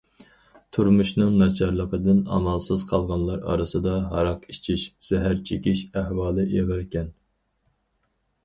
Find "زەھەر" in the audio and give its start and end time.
5.11-5.39